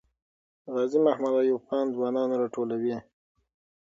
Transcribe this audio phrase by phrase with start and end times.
[0.73, 2.97] غازي محمد ایوب خان ځوانان راټولوي.